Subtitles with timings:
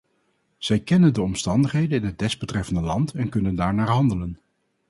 [0.57, 4.39] Zij kennen de omstandigheden in het desbetreffende land en kunnen daarnaar handelen.